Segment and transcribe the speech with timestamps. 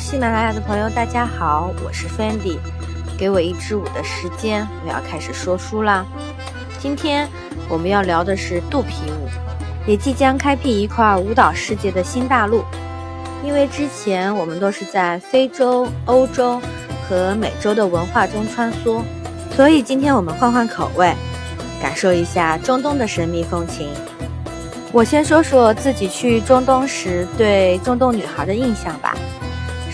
[0.00, 2.56] 喜马拉雅的朋友，大家好，我是 Fendi。
[3.18, 6.06] 给我一支舞的时间，我要开始说书啦。
[6.78, 7.28] 今天
[7.68, 9.28] 我们要聊的是肚皮舞，
[9.86, 12.64] 也即将开辟一块舞蹈世界的新大陆。
[13.44, 16.58] 因为之前我们都是在非洲、欧洲
[17.06, 19.02] 和美洲的文化中穿梭，
[19.54, 21.14] 所以今天我们换换口味，
[21.80, 23.90] 感受一下中东的神秘风情。
[24.92, 29.14] 我先说说自己去中东时对中东女孩的印象吧。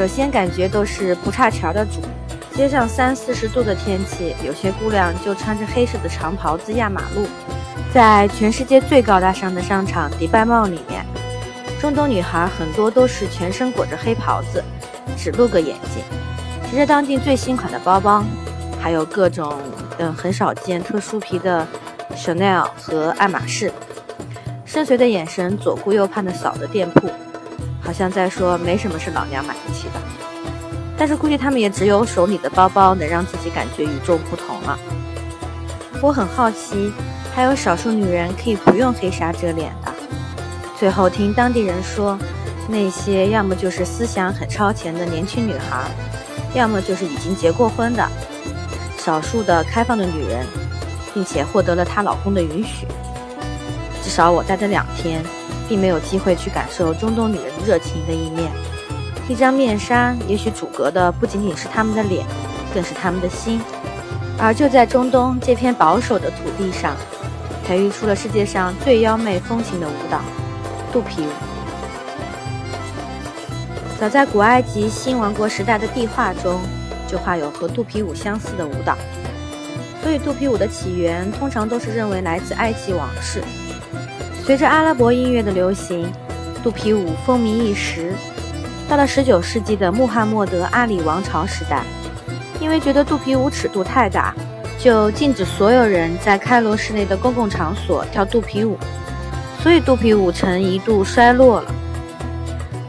[0.00, 2.00] 首先感觉都是不差钱的主，
[2.56, 7.26] 街上三四十度的天气，有些姑娘就穿着黑色的长袍子压马路。
[7.92, 11.04] 在全世界最高大上的商场迪拜茂里面，
[11.78, 14.64] 中东女孩很多都是全身裹着黑袍子，
[15.18, 16.02] 只露个眼睛，
[16.70, 18.24] 提着当地最新款的包包，
[18.80, 19.52] 还有各种
[19.98, 21.68] 嗯很少见特殊皮的
[22.16, 23.70] Chanel 和爱马仕。
[24.64, 27.10] 深邃的眼神左顾右盼的扫着店铺，
[27.90, 30.00] 好像在说没什么是老娘买不起的。
[30.96, 34.78] 但是估计他们也只有手里的包包能让自己感觉与众不同了。
[36.00, 36.92] 我很好奇，
[37.34, 39.92] 还有少数女人可以不用黑纱遮脸的。
[40.78, 42.16] 最后听当地人说，
[42.68, 45.90] 那些要么就是思想很超前的年轻女孩，
[46.54, 48.08] 要么就是已经结过婚的
[48.98, 50.46] 少数的开放的女人，
[51.12, 52.86] 并且获得了她老公的允许。
[54.00, 55.24] 至少我待的两天，
[55.70, 58.50] 并没有机会去感受中东女人热情的一面。
[59.28, 62.26] 一张面纱，也许阻隔的不仅仅是她们的脸，
[62.74, 63.60] 更是她们的心。
[64.36, 66.96] 而就在中东这片保守的土地上，
[67.64, 70.20] 培育出了世界上最妖媚风情的舞蹈——
[70.92, 71.30] 肚皮舞。
[74.00, 76.60] 早在古埃及新王国时代的壁画中，
[77.06, 78.98] 就画有和肚皮舞相似的舞蹈。
[80.02, 83.40] 所以，肚皮舞的起源通常都是认为来自埃及王室。
[84.50, 86.12] 随着阿拉伯音乐的流行，
[86.60, 88.12] 肚皮舞风靡一时。
[88.88, 91.84] 到了19世纪的穆罕默德阿里王朝时代，
[92.58, 94.34] 因为觉得肚皮舞尺度太大，
[94.76, 98.76] 就禁止所有人在开罗市内的公共场所跳肚皮舞，
[99.62, 101.72] 所以肚皮舞曾一度衰落了。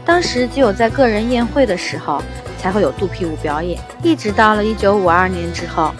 [0.04, 2.20] 当时只有在个人宴会的时候
[2.58, 5.94] 才会有肚皮舞表演，一直到了1952年之后，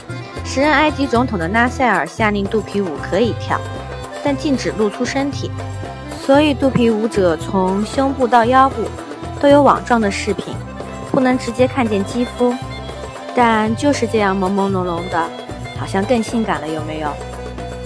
[0.44, 3.60] 时任埃及总统的纳赛尔下令肚皮舞可以跳。
[4.24, 5.50] 但禁止露出身体，
[6.24, 8.82] 所以肚皮舞者从胸部到腰部
[9.40, 10.54] 都有网状的饰品，
[11.10, 12.54] 不能直接看见肌肤，
[13.34, 15.28] 但就是这样朦朦胧胧的，
[15.78, 17.10] 好像更性感了，有没有？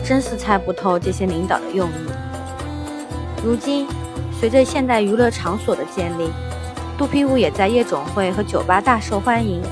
[0.05, 1.93] 真是猜不透这些领导的用意。
[3.43, 3.87] 如今，
[4.39, 6.31] 随着现代娱乐场所的建立，
[6.99, 9.63] 肚皮舞也在夜总会和酒吧大受欢迎，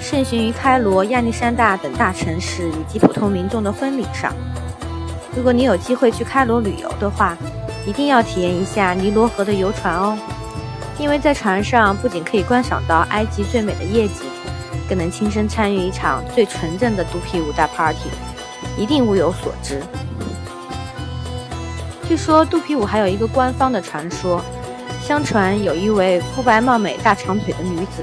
[0.00, 4.32] 盛行于开罗、亚历山大等大城市以及普通民众的婚礼上。
[5.36, 7.36] 如果你有机会去开罗旅游的话，
[7.86, 10.16] 一定要体验一下尼罗河的游船哦，
[10.98, 14.24] 因为在船上不仅可以观赏到埃及最美的夜景，
[14.88, 18.08] 更能亲身参与一场最纯正的肚皮舞大 party，
[18.78, 19.82] 一定物有所值。
[22.08, 24.40] 据说肚皮舞还有一个官方的传说，
[25.02, 28.02] 相传有一位肤白貌美、大长腿的女子，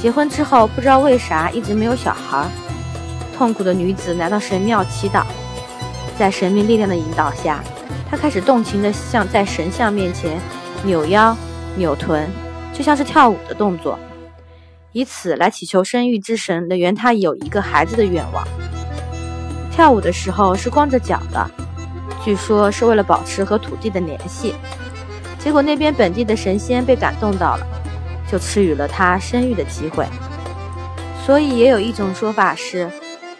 [0.00, 2.46] 结婚之后不知道为啥一直没有小孩，
[3.36, 5.24] 痛苦的女子来到神庙祈祷。
[6.18, 7.62] 在神秘力量的引导下，
[8.08, 10.38] 他开始动情地向在神像面前
[10.84, 11.36] 扭腰、
[11.76, 12.28] 扭臀，
[12.72, 13.98] 就像是跳舞的动作，
[14.92, 18.46] 以此来祈求生育之神能圆他有一个孩子的愿望。
[19.70, 21.50] 跳舞的时候是光着脚的，
[22.24, 24.54] 据说是为了保持和土地的联系。
[25.38, 27.66] 结果那边本地的神仙被感动到了，
[28.30, 30.06] 就赐予了他生育的机会。
[31.24, 32.88] 所以也有一种说法是。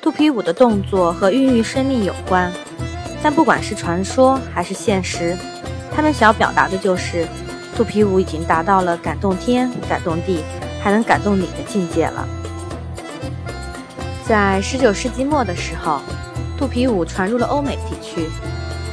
[0.02, 2.52] 肚皮舞的动作和孕育生命有关，
[3.22, 5.38] 但不管是传说还是现实，
[5.94, 7.24] 他们想要表达的就是，
[7.76, 10.42] 肚皮舞已经达到了感动天、感动地，
[10.82, 12.26] 还能感动你的境界了。
[14.26, 16.00] 在十九世纪末的时候，
[16.58, 18.28] 肚皮舞传入了欧美地区，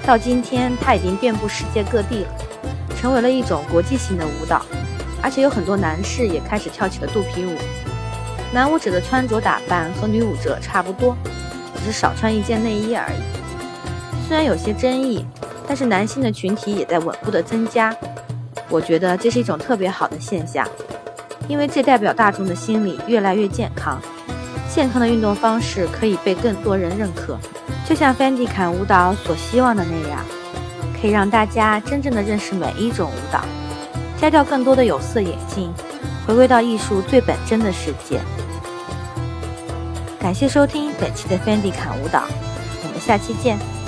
[0.05, 2.29] 到今天它已经遍布世界各地了，
[2.95, 4.63] 成为了一种国际性的舞蹈，
[5.23, 7.55] 而且有很多男士也开始跳起了肚皮舞。
[8.51, 11.15] 男舞者的穿着打扮和女舞者差不多，
[11.75, 14.27] 只是少穿一件内衣而已。
[14.27, 15.23] 虽然有些争议，
[15.67, 17.95] 但是男性的群体也在稳步的增加。
[18.69, 20.67] 我觉得这是一种特别好的现象，
[21.47, 23.99] 因为这代表大众的心理越来越健康。
[24.71, 27.37] 健康的运动方式可以被更多人认可，
[27.87, 30.23] 就像 Fendi 坎舞蹈所希望的那样，
[30.99, 33.43] 可以让大家真正的认识每一种舞蹈，
[34.19, 35.73] 摘掉更多的有色眼镜。
[36.25, 38.21] 回归到艺术最本真的世界。
[40.19, 42.23] 感谢收听本期的 Fendi 侃舞蹈，
[42.83, 43.78] 我们下期见。